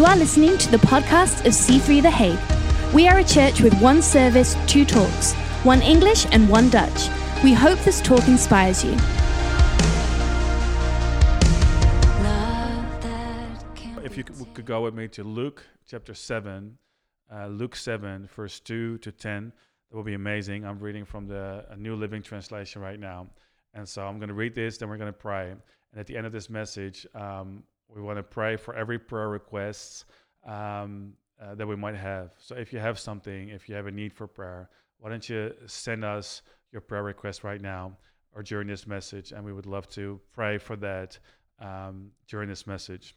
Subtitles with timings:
[0.00, 2.94] You are listening to the podcast of C3 The Hague.
[2.94, 7.10] We are a church with one service, two talks, one English and one Dutch.
[7.44, 8.92] We hope this talk inspires you.
[14.02, 16.78] If you could go with me to Luke chapter 7,
[17.30, 19.52] uh, Luke 7, verse 2 to 10,
[19.90, 20.64] that will be amazing.
[20.64, 23.26] I'm reading from the New Living Translation right now.
[23.74, 25.50] And so I'm going to read this, then we're going to pray.
[25.50, 25.60] And
[25.94, 27.64] at the end of this message, um,
[27.94, 30.04] we want to pray for every prayer request
[30.46, 31.12] um,
[31.42, 32.30] uh, that we might have.
[32.38, 35.52] So if you have something, if you have a need for prayer, why don't you
[35.66, 37.96] send us your prayer request right now
[38.34, 39.32] or during this message?
[39.32, 41.18] And we would love to pray for that
[41.58, 43.16] um, during this message.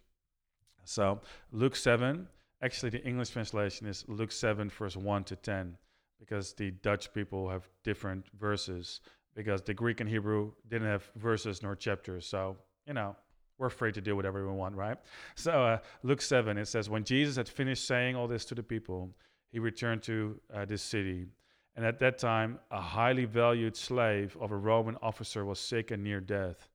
[0.86, 2.28] So Luke 7,
[2.62, 5.78] actually, the English translation is Luke 7, verse 1 to 10,
[6.20, 9.02] because the Dutch people have different verses,
[9.36, 12.26] because the Greek and Hebrew didn't have verses nor chapters.
[12.26, 13.16] So, you know,
[13.58, 14.98] we're free to do whatever we want, right?
[15.36, 18.64] So, uh, Luke 7, it says, When Jesus had finished saying all this to the
[18.64, 19.10] people,
[19.52, 21.28] he returned to uh, this city.
[21.76, 26.04] And at that time, a highly valued slave of a Roman officer was sick and
[26.04, 26.70] near death.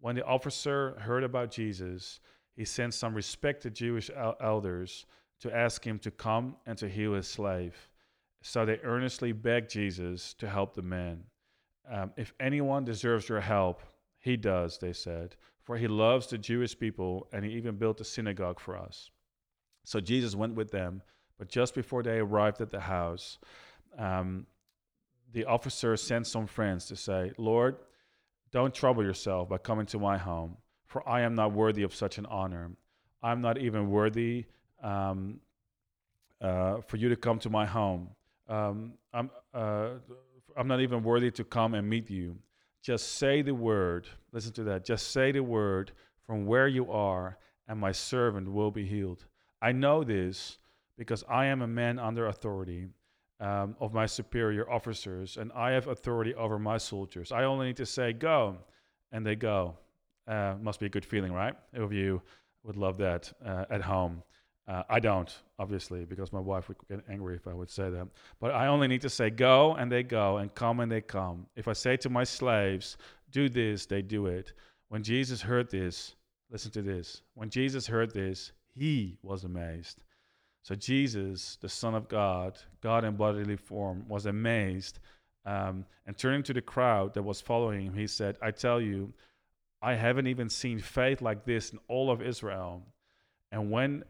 [0.00, 2.20] When the officer heard about Jesus,
[2.54, 4.10] he sent some respected Jewish
[4.40, 5.06] elders
[5.40, 7.76] to ask him to come and to heal his slave.
[8.42, 11.24] So they earnestly begged Jesus to help the man.
[11.90, 13.82] Um, if anyone deserves your help,
[14.18, 15.36] he does, they said,
[15.68, 19.10] for he loves the Jewish people and he even built a synagogue for us.
[19.84, 21.02] So Jesus went with them,
[21.38, 23.36] but just before they arrived at the house,
[23.98, 24.46] um,
[25.30, 27.76] the officer sent some friends to say, Lord,
[28.50, 32.16] don't trouble yourself by coming to my home, for I am not worthy of such
[32.16, 32.70] an honor.
[33.22, 34.46] I'm not even worthy
[34.82, 35.38] um,
[36.40, 38.08] uh, for you to come to my home.
[38.48, 39.88] Um, I'm, uh,
[40.56, 42.38] I'm not even worthy to come and meet you.
[42.82, 44.06] Just say the word.
[44.32, 44.84] Listen to that.
[44.84, 45.92] Just say the word
[46.26, 49.24] from where you are, and my servant will be healed.
[49.60, 50.58] I know this
[50.96, 52.88] because I am a man under authority
[53.40, 57.32] um, of my superior officers, and I have authority over my soldiers.
[57.32, 58.58] I only need to say, go,
[59.12, 59.76] and they go.
[60.26, 61.54] Uh, must be a good feeling, right?
[61.74, 62.20] Of you
[62.64, 64.22] would love that uh, at home.
[64.68, 68.06] Uh, I don't, obviously, because my wife would get angry if I would say that.
[68.38, 71.46] But I only need to say, go, and they go, and come, and they come.
[71.56, 72.98] If I say to my slaves,
[73.30, 74.52] do this, they do it.
[74.90, 76.16] When Jesus heard this,
[76.50, 77.22] listen to this.
[77.34, 80.02] When Jesus heard this, he was amazed.
[80.62, 84.98] So Jesus, the Son of God, God in bodily form, was amazed.
[85.46, 89.14] Um, and turning to the crowd that was following him, he said, I tell you,
[89.80, 92.82] I haven't even seen faith like this in all of Israel.
[93.50, 94.04] And when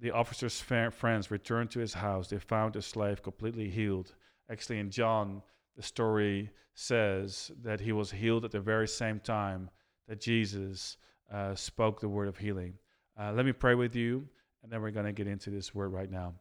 [0.00, 4.14] the officer's friends returned to his house, they found the slave completely healed.
[4.50, 5.42] Actually, in John,
[5.76, 9.70] the story says that he was healed at the very same time
[10.08, 10.96] that Jesus
[11.32, 12.74] uh, spoke the word of healing.
[13.18, 14.26] Uh, let me pray with you,
[14.62, 16.34] and then we're going to get into this word right now.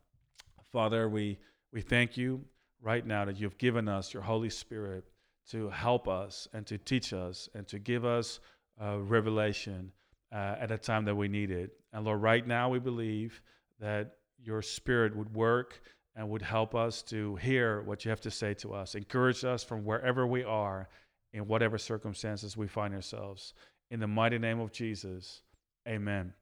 [0.72, 1.38] Father, we,
[1.74, 2.42] we thank you
[2.82, 5.06] right now that you've given us your Holy Spirit
[5.50, 8.40] to help us and to teach us and to give us
[8.82, 9.92] uh, revelation
[10.32, 11.72] uh, at a time that we need it.
[11.94, 13.42] And Lord, right now we believe
[13.80, 15.82] that your spirit would work
[16.16, 18.96] and would help us to hear what you have to say to us.
[18.96, 20.90] Encourage us from wherever we are,
[21.34, 23.54] in whatever circumstances we find ourselves.
[23.90, 25.42] In the mighty name of Jesus,
[25.88, 26.34] amen.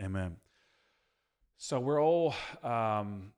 [0.00, 0.36] Amen.
[1.58, 3.32] So we're all um,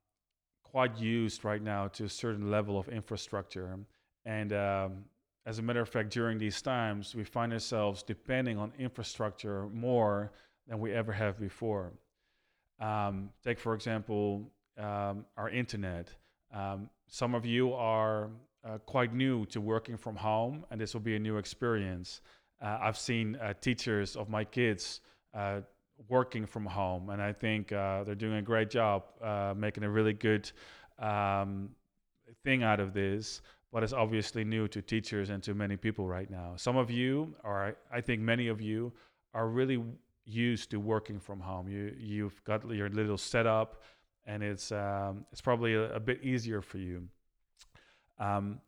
[0.63, 3.79] quite used right now to a certain level of infrastructure.
[4.25, 5.05] And um,
[5.47, 10.33] as a matter of fact, during these times, we find ourselves depending on infrastructure more
[10.67, 11.93] than we ever have before.
[12.81, 16.09] Um, take, for example, um, our internet.
[16.53, 18.31] Um, some of you are
[18.65, 22.23] uh, quite new to working from home, and this will be a new experience.
[22.63, 25.01] Uh, I've seen uh, teachers of my kids
[25.35, 25.61] uh,
[26.09, 29.91] working from home, and I think uh, they're doing a great job uh, making a
[29.91, 30.51] really good
[30.99, 31.69] um,
[32.45, 33.43] thing out of this
[33.75, 36.53] but it's obviously new to teachers and to many people right now.
[36.55, 38.93] Some of you, or I think many of you,
[39.35, 39.83] are really
[40.25, 41.69] used to working from home.
[41.69, 43.83] You you've got your little setup,
[44.27, 47.09] and it's um, it's probably a, a, bit easier for you.
[48.21, 48.61] Um,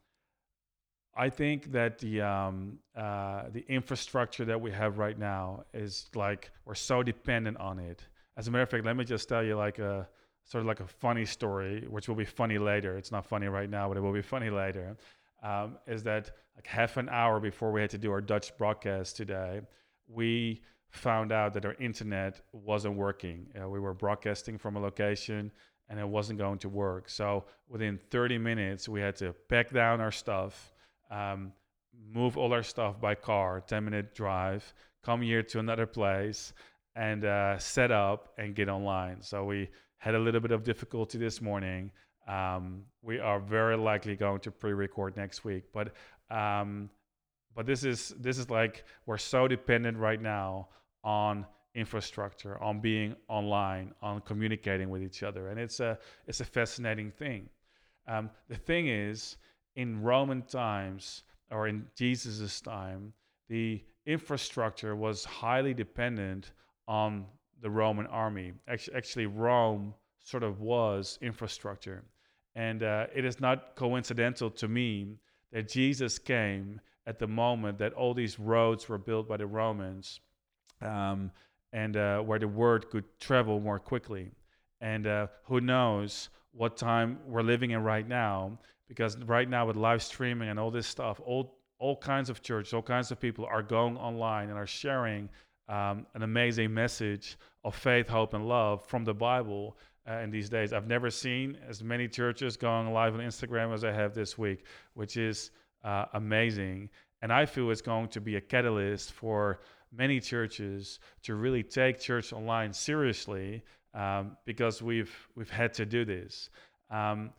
[1.16, 6.50] I think that the um, uh, the infrastructure that we have right now is like
[6.64, 8.04] we're so dependent on it.
[8.36, 10.08] As a matter of fact, let me just tell you like a
[10.46, 12.96] sort of like a funny story, which will be funny later.
[12.96, 14.96] It's not funny right now, but it will be funny later.
[15.42, 19.16] Um, is that like half an hour before we had to do our Dutch broadcast
[19.16, 19.60] today,
[20.08, 23.46] we found out that our internet wasn't working.
[23.60, 25.50] Uh, we were broadcasting from a location
[25.88, 27.08] and it wasn't going to work.
[27.08, 30.72] So within 30 minutes, we had to pack down our stuff,
[31.10, 31.52] um,
[32.12, 34.72] move all our stuff by car, 10 minute drive,
[35.04, 36.52] come here to another place,
[36.94, 39.22] and uh, set up and get online.
[39.22, 41.90] So we had a little bit of difficulty this morning.
[42.28, 45.92] Um, we are very likely going to pre-record next week, but
[46.30, 46.90] um,
[47.54, 50.68] but this is this is like we're so dependent right now
[51.04, 56.44] on infrastructure, on being online, on communicating with each other, and it's a it's a
[56.44, 57.48] fascinating thing.
[58.08, 59.36] Um, the thing is,
[59.76, 63.12] in Roman times or in Jesus's time,
[63.48, 66.52] the infrastructure was highly dependent
[66.88, 67.26] on
[67.60, 68.52] the Roman army.
[68.68, 72.04] Actually, Rome sort of was infrastructure.
[72.54, 75.18] And uh, it is not coincidental to me
[75.52, 80.20] that Jesus came at the moment that all these roads were built by the Romans
[80.82, 81.30] um,
[81.72, 84.32] and uh, where the word could travel more quickly.
[84.80, 88.58] And uh, who knows what time we're living in right now,
[88.88, 92.72] because right now with live streaming and all this stuff, all, all kinds of churches,
[92.72, 95.28] all kinds of people are going online and are sharing
[95.68, 99.76] um, an amazing message of faith, hope, and love from the Bible
[100.08, 100.72] uh, in these days.
[100.72, 104.64] I've never seen as many churches going live on Instagram as I have this week,
[104.94, 105.50] which is
[105.84, 106.90] uh, amazing.
[107.22, 109.60] And I feel it's going to be a catalyst for
[109.92, 113.62] many churches to really take church online seriously
[113.94, 116.50] um, because we've we've had to do this.
[116.90, 117.30] Um,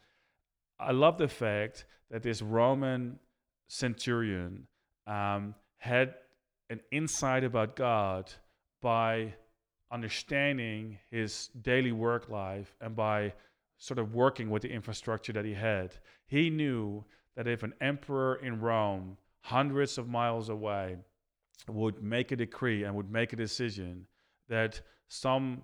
[0.79, 3.19] I love the fact that this Roman
[3.67, 4.67] centurion
[5.05, 6.15] um, had
[6.69, 8.31] an insight about God
[8.81, 9.33] by
[9.91, 13.33] understanding his daily work life and by
[13.77, 15.95] sort of working with the infrastructure that he had.
[16.27, 17.05] He knew
[17.35, 20.97] that if an emperor in Rome, hundreds of miles away,
[21.67, 24.05] would make a decree and would make a decision
[24.49, 25.61] that some,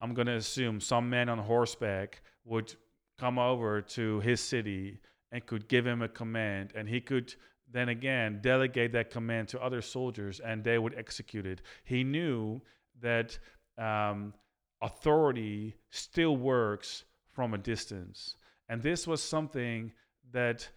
[0.00, 2.74] I'm going to assume, some man on horseback would
[3.18, 4.98] come over to his city
[5.32, 7.34] and could give him a command and he could
[7.72, 11.62] then again delegate that command to other soldiers and they would execute it.
[11.84, 12.60] He knew
[13.00, 13.38] that
[13.78, 14.34] um,
[14.82, 18.36] authority still works from a distance.
[18.68, 19.92] And this was something
[20.32, 20.68] that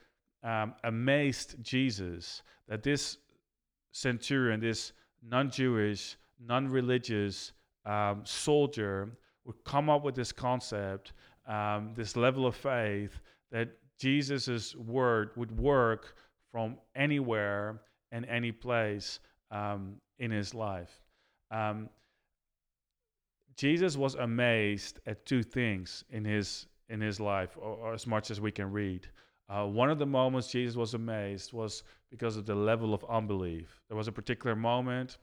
[0.43, 3.17] um, amazed Jesus that this
[3.91, 7.53] centurion, this non Jewish, non religious
[7.85, 11.13] um, soldier, would come up with this concept,
[11.47, 13.19] um, this level of faith
[13.51, 13.69] that
[13.99, 16.15] Jesus' word would work
[16.53, 19.19] from anywhere and any place
[19.49, 21.01] um, in his life.
[21.51, 21.89] Um,
[23.57, 28.29] Jesus was amazed at two things in his in his life, or, or as much
[28.29, 29.07] as we can read.
[29.49, 33.81] Uh, one of the moments Jesus was amazed was because of the level of unbelief.
[33.87, 35.17] There was a particular moment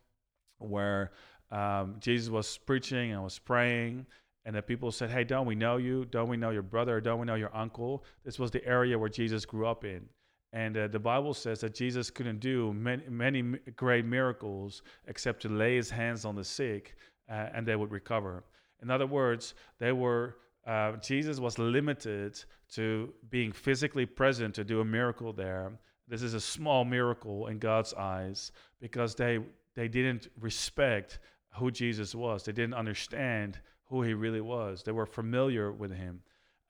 [0.58, 1.12] where
[1.50, 4.06] um, Jesus was preaching and was praying,
[4.44, 6.06] and the people said, "Hey, don't we know you?
[6.06, 7.00] Don't we know your brother?
[7.00, 10.08] Don't we know your uncle?" This was the area where Jesus grew up in.
[10.52, 13.42] And uh, the Bible says that Jesus couldn't do many, many
[13.76, 16.96] great miracles except to lay his hands on the sick
[17.30, 18.44] uh, and they would recover.
[18.82, 20.36] In other words, they were
[20.66, 22.42] uh, Jesus was limited
[22.72, 25.72] to being physically present to do a miracle there.
[26.06, 29.38] This is a small miracle in God's eyes because they
[29.74, 31.20] they didn't respect
[31.54, 32.44] who Jesus was.
[32.44, 34.82] They didn't understand who he really was.
[34.82, 36.20] They were familiar with him.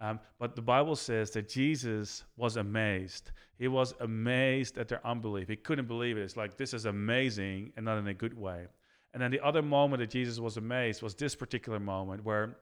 [0.00, 3.32] Um, but the Bible says that Jesus was amazed.
[3.58, 5.48] He was amazed at their unbelief.
[5.48, 6.22] He couldn't believe it.
[6.22, 8.66] It's like, this is amazing and not in a good way.
[9.12, 12.56] And then the other moment that Jesus was amazed was this particular moment where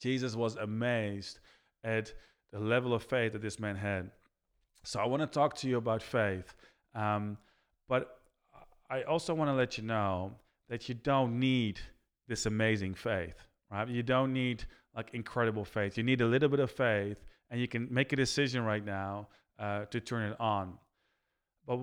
[0.00, 1.38] Jesus was amazed
[1.84, 2.12] at
[2.52, 4.10] the level of faith that this man had.
[4.84, 6.54] So I want to talk to you about faith.
[6.94, 7.38] Um,
[7.88, 8.20] but
[8.90, 10.32] I also want to let you know
[10.68, 11.80] that you don't need
[12.26, 13.88] this amazing faith, right?
[13.88, 14.64] You don't need
[14.98, 15.96] like incredible faith.
[15.96, 17.18] You need a little bit of faith,
[17.50, 19.28] and you can make a decision right now
[19.60, 20.74] uh, to turn it on.
[21.64, 21.78] But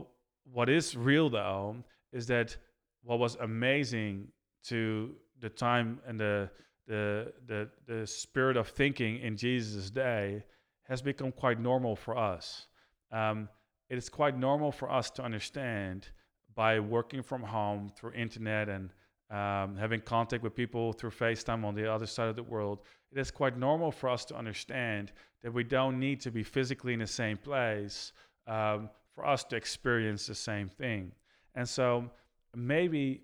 [0.52, 1.78] what is real though
[2.12, 2.58] is that
[3.04, 4.28] what was amazing
[4.66, 6.50] to the time and the
[6.88, 10.44] the the, the spirit of thinking in Jesus' day
[10.90, 12.68] has become quite normal for us.
[13.14, 13.48] Um,
[13.90, 16.10] it is quite normal for us to understand
[16.54, 18.90] by working from home through internet and
[19.32, 22.80] um, having contact with people through FaceTime on the other side of the world,
[23.12, 26.94] it is quite normal for us to understand that we don't need to be physically
[26.94, 28.14] in the same place
[28.48, 31.12] um, for us to experience the same thing.
[31.56, 32.10] And so
[32.56, 33.22] maybe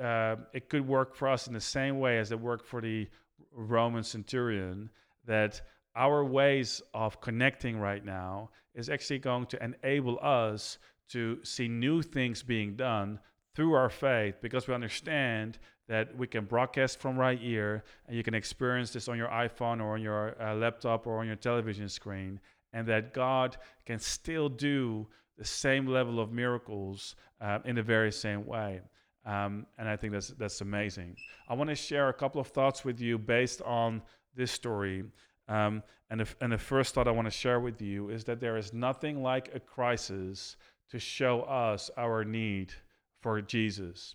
[0.00, 3.08] uh, it could work for us in the same way as it worked for the
[3.52, 4.90] Roman centurion,
[5.26, 5.60] that
[5.94, 10.78] our ways of connecting right now is actually going to enable us
[11.08, 13.18] to see new things being done
[13.58, 18.22] through our faith because we understand that we can broadcast from right here and you
[18.22, 21.88] can experience this on your iPhone or on your uh, laptop or on your television
[21.88, 22.38] screen,
[22.72, 28.12] and that God can still do the same level of miracles uh, in the very
[28.12, 28.80] same way.
[29.26, 31.16] Um, and I think that's that's amazing.
[31.48, 34.02] I want to share a couple of thoughts with you based on
[34.36, 35.02] this story.
[35.48, 38.56] Um, and, and the first thought I want to share with you is that there
[38.56, 40.56] is nothing like a crisis
[40.90, 42.72] to show us our need
[43.20, 44.14] for Jesus.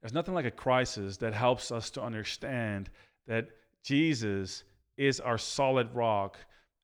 [0.00, 2.90] There's nothing like a crisis that helps us to understand
[3.26, 3.48] that
[3.82, 4.64] Jesus
[4.96, 6.38] is our solid rock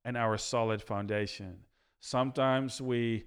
[0.04, 1.56] and our solid foundation.
[2.00, 3.24] Sometimes we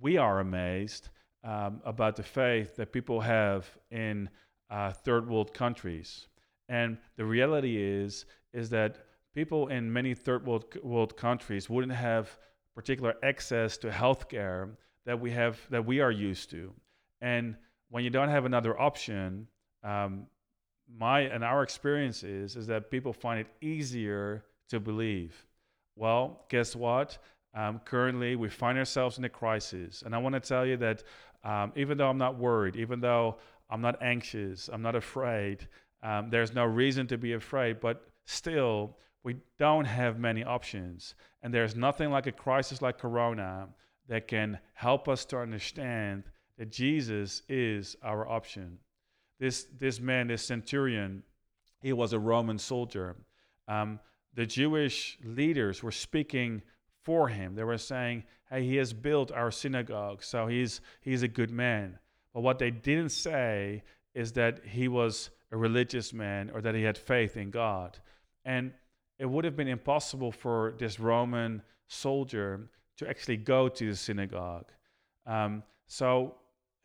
[0.00, 1.08] we are amazed
[1.44, 4.28] um, about the faith that people have in
[4.70, 6.28] uh, third world countries,
[6.68, 12.38] and the reality is is that people in many third world, world countries wouldn't have
[12.74, 14.70] particular access to healthcare
[15.06, 16.72] that we have that we are used to,
[17.24, 17.56] and
[17.88, 19.48] when you don't have another option,
[19.82, 20.26] um,
[20.98, 25.46] my and our experience is is that people find it easier to believe.
[25.96, 27.18] Well, guess what?
[27.54, 31.02] Um, currently, we find ourselves in a crisis, and I want to tell you that
[31.44, 33.36] um, even though I'm not worried, even though
[33.70, 35.66] I'm not anxious, I'm not afraid.
[36.02, 41.54] Um, there's no reason to be afraid, but still, we don't have many options, and
[41.54, 43.68] there's nothing like a crisis like Corona
[44.08, 46.24] that can help us to understand
[46.58, 48.78] that Jesus is our option.
[49.40, 51.22] This, this man, this centurion,
[51.80, 53.16] he was a Roman soldier.
[53.68, 54.00] Um,
[54.34, 56.62] the Jewish leaders were speaking
[57.02, 57.54] for him.
[57.54, 61.98] They were saying, hey, he has built our synagogue, so he's, he's a good man.
[62.32, 63.82] But what they didn't say
[64.14, 67.98] is that he was a religious man or that he had faith in God.
[68.44, 68.72] And
[69.18, 72.68] it would have been impossible for this Roman soldier
[72.98, 74.66] to actually go to the synagogue.
[75.26, 76.36] Um, so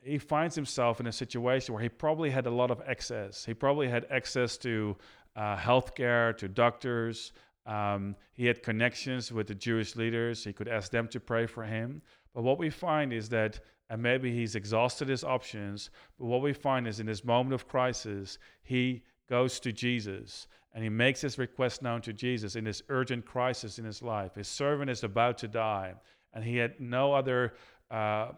[0.02, 3.46] he finds himself in a situation where he probably had a lot of access.
[3.46, 4.96] He probably had access to
[5.36, 7.34] uh, healthcare, to doctors.
[7.66, 10.44] Um, he had connections with the Jewish leaders.
[10.44, 12.02] He could ask them to pray for him.
[12.34, 16.54] But what we find is that, and maybe he's exhausted his options, but what we
[16.54, 21.38] find is in this moment of crisis, he goes to Jesus and he makes his
[21.38, 24.36] request known to Jesus in this urgent crisis in his life.
[24.36, 25.96] His servant is about to die,
[26.34, 27.56] and he had no other.
[27.90, 28.30] Uh,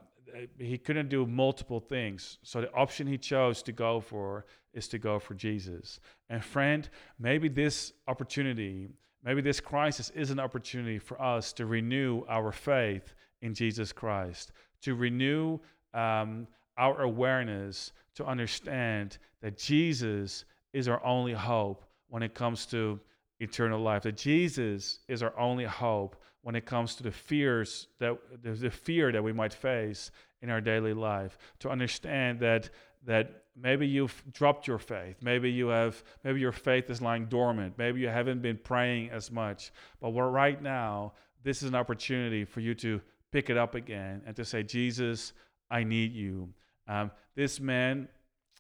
[0.58, 2.38] he couldn't do multiple things.
[2.44, 6.00] So the option he chose to go for is to go for Jesus.
[6.30, 8.90] And friend, maybe this opportunity,
[9.24, 14.52] maybe this crisis is an opportunity for us to renew our faith in Jesus Christ,
[14.82, 15.60] to renew
[15.94, 16.48] um,
[16.78, 23.00] our awareness, to understand that Jesus is our only hope when it comes to
[23.42, 28.18] eternal life, that Jesus is our only hope when it comes to the fears that
[28.42, 31.38] the fear that we might face in our daily life.
[31.60, 32.70] To understand that
[33.06, 35.18] that maybe you've dropped your faith.
[35.22, 37.78] Maybe you have maybe your faith is lying dormant.
[37.78, 39.72] Maybe you haven't been praying as much.
[40.00, 44.36] But right now this is an opportunity for you to pick it up again and
[44.36, 45.34] to say jesus
[45.70, 46.50] i need you.
[46.88, 48.08] Um, this man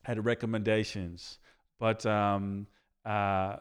[0.03, 1.39] had recommendations
[1.79, 2.67] but um,
[3.05, 3.57] uh,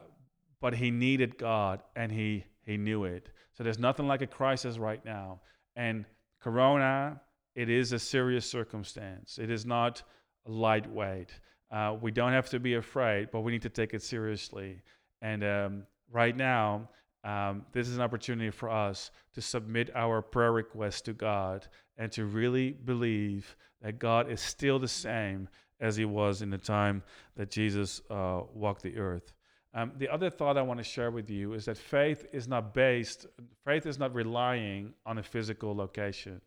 [0.61, 4.77] but he needed god and he he knew it so there's nothing like a crisis
[4.77, 5.39] right now.
[5.75, 6.05] And
[6.41, 7.21] Corona,
[7.55, 9.37] it is a serious circumstance.
[9.37, 10.03] It is not
[10.47, 11.29] lightweight.
[11.69, 14.81] Uh, we don't have to be afraid, but we need to take it seriously.
[15.21, 16.89] And um, right now,
[17.23, 22.11] um, this is an opportunity for us to submit our prayer requests to God and
[22.13, 25.47] to really believe that God is still the same
[25.79, 27.03] as He was in the time
[27.35, 29.33] that Jesus uh, walked the earth.
[29.73, 32.73] Um, the other thought I want to share with you is that faith is not
[32.73, 33.25] based,
[33.63, 36.41] faith is not relying on a physical location.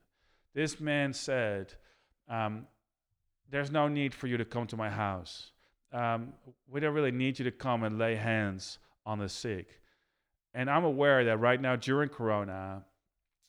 [0.54, 1.72] This man said,
[2.28, 2.66] um,
[3.50, 5.52] There's no need for you to come to my house.
[5.90, 6.34] Um,
[6.68, 9.80] we don't really need you to come and lay hands on the sick.
[10.52, 12.84] And I'm aware that right now during Corona,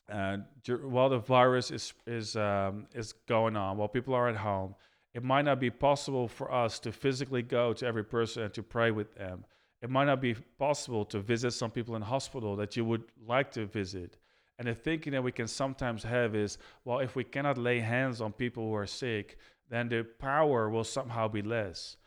[0.09, 0.37] uh,
[0.83, 4.75] while the virus is is um, is going on, while people are at home,
[5.13, 8.63] it might not be possible for us to physically go to every person and to
[8.63, 9.43] pray with them
[9.85, 13.51] it might not be possible to visit some people in hospital that you would like
[13.51, 14.17] to visit.
[14.57, 18.19] And the thinking that we can sometimes have is, well, if we cannot lay hands
[18.19, 19.37] on people who are sick,
[19.69, 21.97] then the power will somehow be less.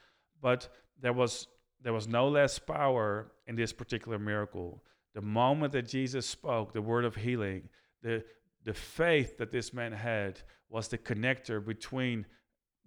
[0.42, 0.68] But
[1.00, 1.46] there was
[1.80, 4.82] there was no less power in this particular miracle.
[5.14, 7.68] The moment that Jesus spoke the word of healing,
[8.02, 8.24] the
[8.64, 12.26] the faith that this man had was the connector between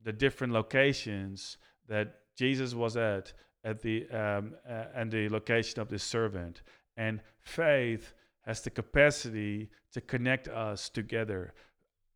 [0.04, 1.56] the different locations
[1.88, 3.32] that Jesus was at
[3.64, 6.62] at the um, uh, and the location of this servant.
[6.98, 8.14] And faith
[8.46, 11.54] has the capacity to connect us together.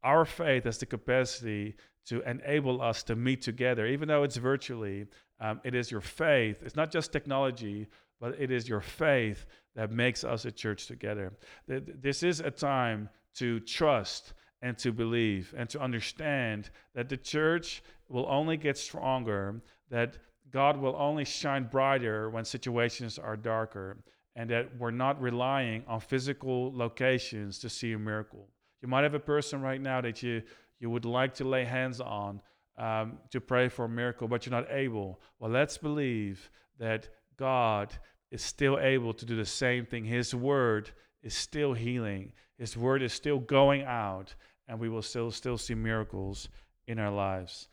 [0.03, 1.75] Our faith has the capacity
[2.07, 5.07] to enable us to meet together, even though it's virtually.
[5.39, 6.61] Um, it is your faith.
[6.63, 7.87] It's not just technology,
[8.19, 11.33] but it is your faith that makes us a church together.
[11.67, 17.83] This is a time to trust and to believe and to understand that the church
[18.07, 20.17] will only get stronger, that
[20.51, 23.97] God will only shine brighter when situations are darker,
[24.35, 28.47] and that we're not relying on physical locations to see a miracle.
[28.81, 30.43] You might have a person right now that you,
[30.79, 32.41] you would like to lay hands on
[32.77, 35.21] um, to pray for a miracle, but you're not able.
[35.39, 36.49] Well, let's believe
[36.79, 37.93] that God
[38.31, 40.03] is still able to do the same thing.
[40.03, 40.91] His word
[41.23, 44.35] is still healing, His word is still going out,
[44.67, 46.49] and we will still, still see miracles
[46.87, 47.67] in our lives.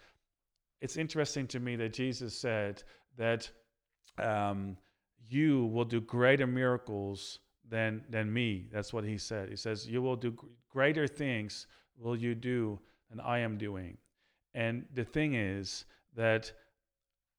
[0.83, 2.83] It's interesting to me that Jesus said
[3.17, 3.49] that
[4.19, 4.77] um,
[5.29, 8.67] you will do greater miracles than, than me.
[8.73, 9.49] That's what he said.
[9.49, 10.37] He says, You will do
[10.69, 13.97] greater things, will you do than I am doing.
[14.55, 15.85] And the thing is
[16.17, 16.53] that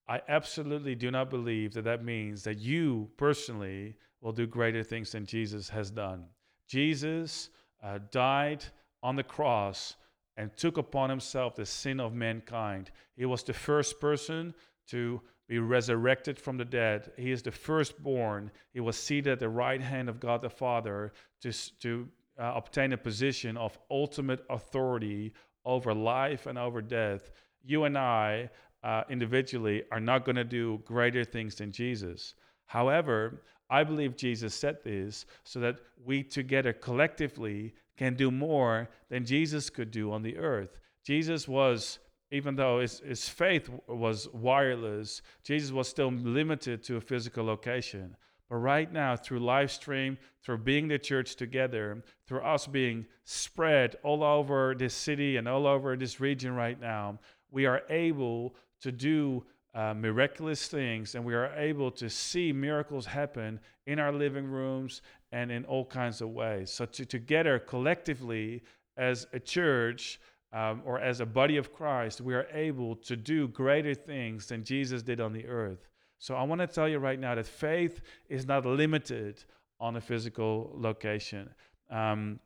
[0.07, 5.12] I absolutely do not believe that that means that you personally will do greater things
[5.12, 6.27] than Jesus has done.
[6.69, 7.50] Jesus
[7.83, 8.63] uh, died
[9.01, 9.97] on the cross
[10.37, 12.91] and took upon himself the sin of mankind.
[13.15, 14.53] He was the first person
[14.87, 17.11] to be resurrected from the dead.
[17.17, 18.51] He is the firstborn.
[18.73, 22.07] He was seated at the right hand of God the Father to, to
[22.39, 25.33] uh, obtain a position of ultimate authority
[25.65, 27.31] over life and over death.
[27.63, 28.49] You and I,
[28.83, 32.35] uh, individually, are not going to do greater things than Jesus.
[32.65, 39.25] However, I believe Jesus said this so that we together collectively can do more than
[39.25, 40.77] Jesus could do on the earth.
[41.03, 42.00] Jesus was,
[42.31, 48.15] even though his, his faith was wireless, Jesus was still limited to a physical location.
[48.50, 53.95] But right now, through live stream, through being the church together, through us being spread
[54.03, 57.19] all over this city and all over this region right now,
[57.51, 59.43] we are able to do
[59.74, 65.01] uh, miraculous things and we are able to see miracles happen in our living rooms
[65.32, 66.72] and in all kinds of ways.
[66.72, 68.62] So, to, together, collectively,
[68.98, 70.20] as a church
[70.53, 74.63] um, or as a body of Christ, we are able to do greater things than
[74.63, 75.88] Jesus did on the earth.
[76.20, 79.44] So, I want to tell you right now that faith is not limited
[79.79, 81.50] on a physical location.
[81.90, 82.40] Um,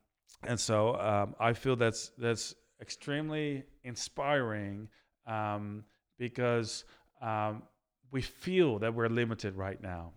[0.44, 4.88] and so, um, I feel that's, that's extremely inspiring
[5.26, 5.84] um,
[6.18, 6.86] because
[7.22, 7.64] um,
[8.12, 10.12] we feel that we're limited right now.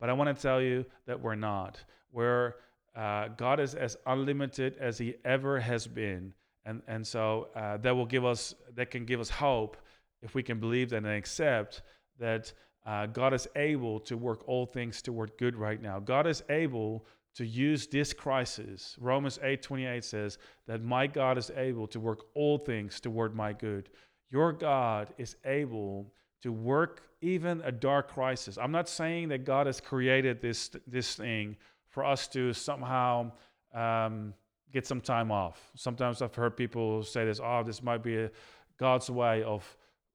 [0.00, 1.82] But I want to tell you that we're not.
[2.12, 2.54] We're,
[2.94, 6.32] uh, God is as unlimited as He ever has been.
[6.64, 9.76] And, and so uh, that will give us, that can give us hope
[10.22, 11.82] if we can believe that and accept
[12.18, 12.52] that
[12.86, 15.98] uh, God is able to work all things toward good right now.
[15.98, 18.96] God is able to use this crisis.
[19.00, 23.90] Romans 8:28 says that my God is able to work all things toward my good.
[24.30, 26.12] Your God is able
[26.44, 28.58] to work even a dark crisis.
[28.58, 31.56] I'm not saying that God has created this this thing
[31.88, 33.32] for us to somehow
[33.74, 34.34] um,
[34.70, 35.70] get some time off.
[35.74, 38.30] Sometimes I've heard people say this, "Oh, this might be a,
[38.76, 39.64] God's way of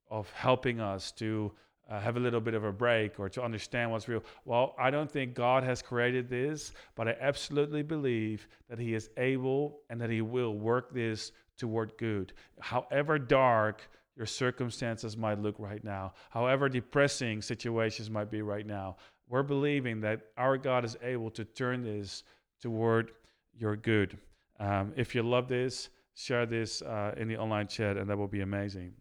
[0.08, 1.50] of helping us to
[1.90, 4.92] uh, have a little bit of a break or to understand what's real." Well, I
[4.92, 10.00] don't think God has created this, but I absolutely believe that He is able and
[10.00, 13.82] that He will work this toward good, however dark
[14.16, 18.96] your circumstances might look right now, however depressing situations might be right now.
[19.28, 22.24] We're believing that our God is able to turn this
[22.60, 23.12] toward
[23.56, 24.18] your good.
[24.58, 28.28] Um, if you love this, share this uh, in the online chat, and that will
[28.28, 28.92] be amazing.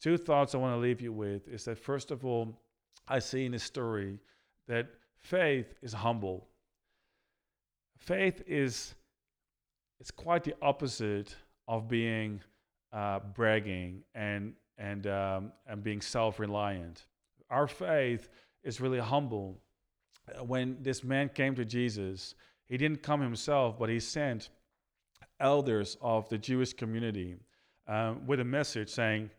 [0.00, 2.60] Two thoughts I want to leave you with is that, first of all,
[3.08, 4.20] I see in this story
[4.68, 6.46] that faith is humble.
[7.96, 8.94] Faith is
[9.98, 11.34] it's quite the opposite
[11.66, 12.40] of being
[12.92, 17.04] uh, bragging and and, um, and being self reliant.
[17.50, 18.28] Our faith
[18.62, 19.58] is really humble.
[20.46, 22.34] When this man came to Jesus,
[22.66, 24.50] he didn't come himself, but he sent
[25.40, 27.36] elders of the Jewish community
[27.86, 29.30] um, with a message saying,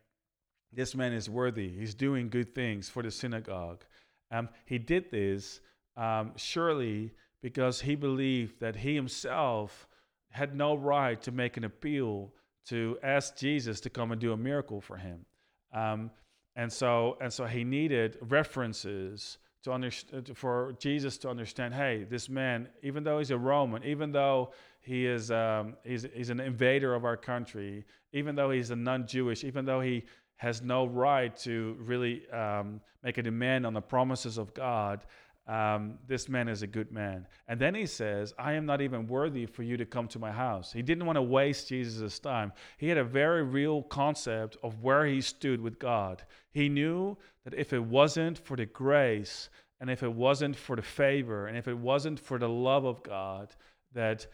[0.73, 1.69] This man is worthy.
[1.69, 3.83] He's doing good things for the synagogue.
[4.31, 5.61] Um, he did this
[5.95, 9.87] um, surely because he believed that he himself
[10.31, 12.33] had no right to make an appeal
[12.69, 15.25] to ask Jesus to come and do a miracle for him.
[15.73, 16.11] Um,
[16.55, 21.73] and so and so he needed references to understand for Jesus to understand.
[21.73, 24.51] Hey, this man, even though he's a Roman, even though
[24.81, 29.43] he is um, he's, he's an invader of our country, even though he's a non-Jewish,
[29.43, 30.05] even though he
[30.37, 35.05] has no right to really um, make a demand on the promises of God
[35.49, 37.27] um, this man is a good man.
[37.47, 40.31] And then he says, I am not even worthy for you to come to my
[40.31, 40.71] house.
[40.71, 42.53] He didn't want to waste Jesus' time.
[42.77, 46.21] He had a very real concept of where he stood with God.
[46.51, 49.49] He knew that if it wasn't for the grace,
[49.81, 53.01] and if it wasn't for the favor, and if it wasn't for the love of
[53.01, 53.49] God,
[53.93, 54.27] that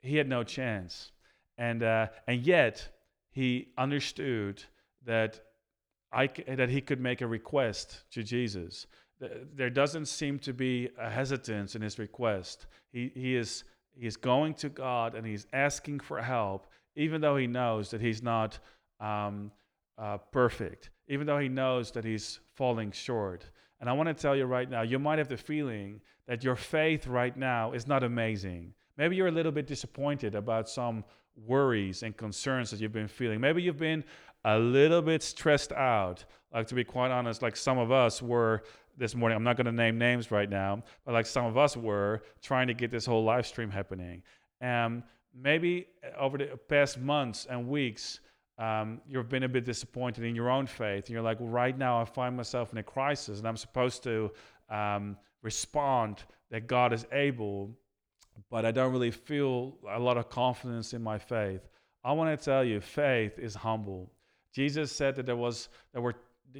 [0.00, 1.10] he had no chance.
[1.58, 2.88] And, uh, and yet,
[3.32, 4.62] he understood
[5.06, 5.40] that,
[6.12, 8.86] I, that he could make a request to Jesus.
[9.54, 12.66] There doesn't seem to be a hesitance in his request.
[12.92, 17.36] He, he, is, he is going to God and he's asking for help, even though
[17.36, 18.58] he knows that he's not
[19.00, 19.52] um,
[19.98, 23.50] uh, perfect, even though he knows that he's falling short.
[23.80, 26.56] And I want to tell you right now, you might have the feeling that your
[26.56, 28.74] faith right now is not amazing.
[28.96, 31.04] Maybe you're a little bit disappointed about some
[31.36, 33.40] worries and concerns that you've been feeling.
[33.40, 34.04] Maybe you've been
[34.44, 36.24] a little bit stressed out.
[36.52, 38.62] Like, to be quite honest, like some of us were
[38.96, 39.36] this morning.
[39.36, 42.66] I'm not going to name names right now, but like some of us were trying
[42.68, 44.22] to get this whole live stream happening.
[44.60, 45.02] And
[45.34, 45.86] maybe
[46.18, 48.20] over the past months and weeks,
[48.58, 51.06] um, you've been a bit disappointed in your own faith.
[51.06, 54.02] And you're like, well, right now I find myself in a crisis and I'm supposed
[54.04, 54.30] to
[54.68, 57.70] um, respond that God is able,
[58.50, 61.68] but I don't really feel a lot of confidence in my faith.
[62.04, 64.12] I want to tell you, faith is humble.
[64.52, 66.14] Jesus said that there was there were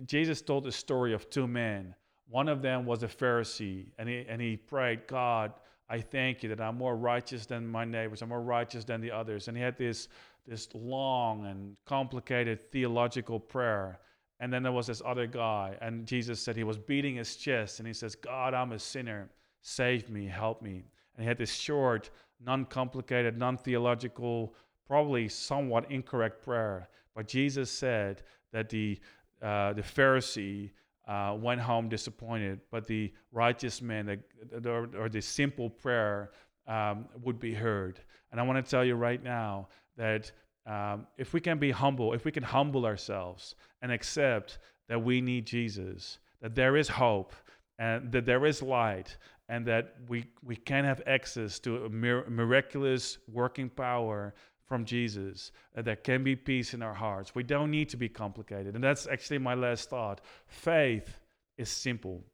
[0.07, 1.95] Jesus told the story of two men.
[2.33, 5.53] One of them was a Pharisee, and he and he prayed, God,
[5.91, 9.11] I thank you that I'm more righteous than my neighbors, I'm more righteous than the
[9.11, 9.49] others.
[9.49, 10.09] And he had this
[10.47, 14.01] this long and complicated theological prayer.
[14.41, 17.81] And then there was this other guy, and Jesus said he was beating his chest,
[17.81, 19.29] and he says, God, I'm a sinner.
[19.61, 20.85] Save me, help me.
[21.15, 22.09] And he had this short,
[22.41, 24.55] non complicated, non theological,
[24.89, 26.89] probably somewhat incorrect prayer.
[27.15, 28.99] But Jesus said that the,
[29.43, 30.71] uh, the Pharisee
[31.09, 36.31] uh, went home disappointed, but the righteous man, the, the, or the simple prayer,
[36.67, 38.01] um, would be heard.
[38.31, 40.31] And I want to tell you right now that
[40.67, 45.21] um, if we can be humble, if we can humble ourselves and accept that we
[45.21, 47.33] need Jesus, that there is hope
[47.79, 49.17] and that there is light,
[49.49, 54.35] and that we, we can have access to a mir- miraculous working power
[54.67, 57.35] from Jesus, that there can be peace in our hearts.
[57.35, 58.75] We don't need to be complicated.
[58.75, 60.21] And that's actually my last thought.
[60.47, 61.19] Faith
[61.59, 62.25] is simple.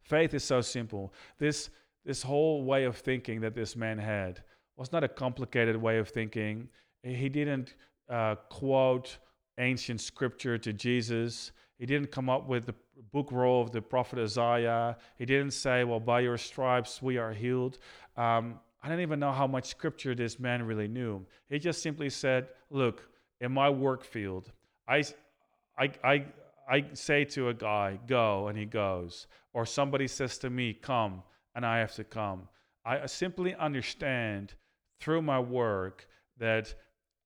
[0.00, 1.12] Faith is so simple.
[1.38, 1.70] This,
[2.04, 4.42] this whole way of thinking that this man had
[4.76, 6.68] was not a complicated way of thinking.
[7.02, 7.74] He didn't
[8.08, 9.18] uh, quote
[9.58, 11.52] ancient scripture to Jesus.
[11.78, 12.74] He didn't come up with the
[13.12, 14.96] book roll of the prophet Isaiah.
[15.18, 17.78] He didn't say, Well, by your stripes we are healed.
[18.16, 21.26] Um, I don't even know how much scripture this man really knew.
[21.50, 23.02] He just simply said, Look,
[23.40, 24.52] in my work field,
[24.86, 25.02] I,
[25.76, 26.24] I, I,
[26.70, 29.26] I say to a guy, Go, and he goes.
[29.52, 31.24] Or somebody says to me, Come,
[31.56, 32.42] and I have to come.
[32.84, 34.54] I simply understand
[35.00, 36.06] through my work
[36.38, 36.72] that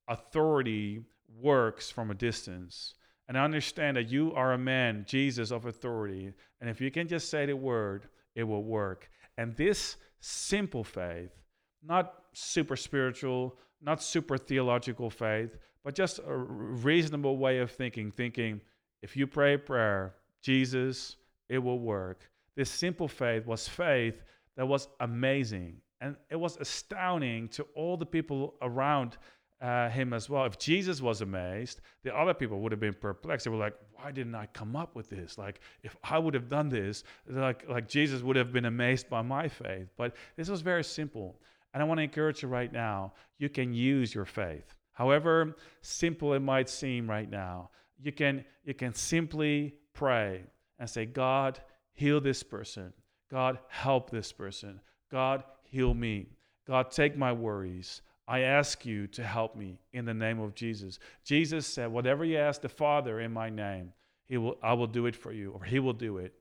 [0.08, 1.04] authority
[1.42, 2.94] works from a distance.
[3.28, 6.32] And I understand that you are a man, Jesus, of authority.
[6.62, 9.10] And if you can just say the word, it will work.
[9.36, 11.39] And this simple faith,
[11.82, 18.60] not super spiritual, not super theological faith, but just a reasonable way of thinking, thinking,
[19.02, 21.16] if you pray a prayer, Jesus,
[21.48, 22.30] it will work.
[22.54, 24.22] This simple faith was faith
[24.56, 25.80] that was amazing.
[26.00, 29.16] And it was astounding to all the people around
[29.60, 30.44] uh, him as well.
[30.46, 33.44] If Jesus was amazed, the other people would have been perplexed.
[33.44, 35.36] They were like, "Why didn't I come up with this?
[35.36, 39.20] Like, if I would have done this, like, like Jesus would have been amazed by
[39.20, 41.40] my faith." But this was very simple,
[41.72, 43.12] and I want to encourage you right now.
[43.38, 47.70] You can use your faith, however simple it might seem right now.
[47.98, 50.44] You can you can simply pray
[50.78, 51.60] and say, "God,
[51.92, 52.92] heal this person.
[53.30, 54.80] God, help this person.
[55.10, 56.30] God, heal me.
[56.66, 61.00] God, take my worries." I ask you to help me in the name of Jesus.
[61.24, 63.92] Jesus said, Whatever you ask the Father in my name,
[64.30, 66.32] he will, I will do it for you, or He will do it.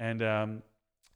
[0.00, 0.62] And um,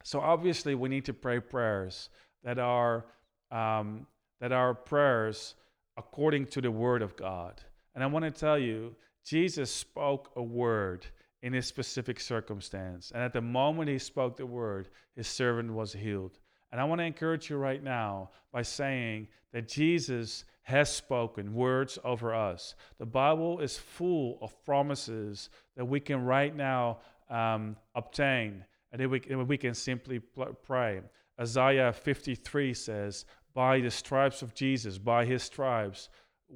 [0.01, 2.09] so obviously, we need to pray prayers
[2.45, 3.05] that are,
[3.51, 4.07] um,
[4.39, 5.55] that our prayers
[5.97, 7.61] according to the Word of God.
[7.93, 11.05] And I want to tell you, Jesus spoke a word
[11.43, 13.11] in his specific circumstance.
[13.13, 16.39] And at the moment he spoke the word, his servant was healed.
[16.71, 21.99] And I want to encourage you right now by saying that Jesus has spoken words
[22.03, 22.75] over us.
[22.97, 29.19] The Bible is full of promises that we can right now um, obtain and we,
[29.19, 30.19] we can simply
[30.65, 31.01] pray.
[31.39, 36.09] Isaiah 53 says, By the stripes of Jesus, by his stripes,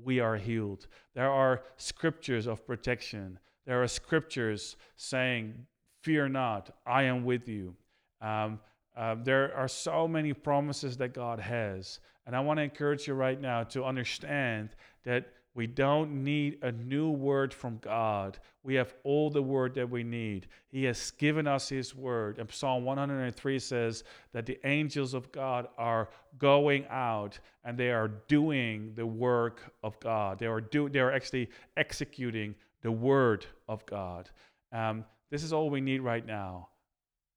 [0.03, 0.88] we are healed.
[1.13, 3.39] There are scriptures of protection.
[3.65, 5.65] There are scriptures saying,
[6.01, 7.75] Fear not, I am with you.
[8.21, 8.60] Um,
[8.95, 11.99] uh, there are so many promises that God has.
[12.25, 14.69] And I want to encourage you right now to understand
[15.03, 15.25] that
[15.56, 18.38] We don't need a new word from God.
[18.62, 20.48] We have all the word that we need.
[20.68, 22.39] He has given us His word.
[22.39, 28.10] And Psalm 103 says that the angels of God are going out and they are
[28.28, 30.39] doing the work of God.
[30.39, 34.30] They are, do, they are actually executing the word of God.
[34.74, 36.68] Um, this is all we need right now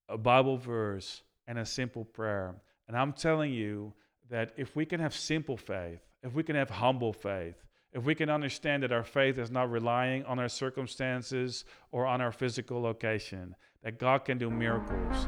[0.09, 2.57] a Bible verse and a simple prayer.
[2.89, 3.93] And I'm telling you
[4.29, 7.57] that if we can have simple faith, if we can have humble faith,
[7.99, 12.21] if we can understand that our faith is not relying on our circumstances or on
[12.21, 15.27] our physical location, that God can do miracles.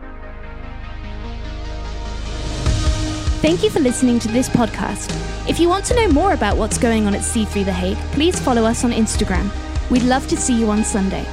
[3.43, 5.11] Thank you for listening to this podcast.
[5.49, 8.39] If you want to know more about what's going on at C3 The Hague, please
[8.39, 9.51] follow us on Instagram.
[9.91, 11.27] We'd love to see you on Sunday.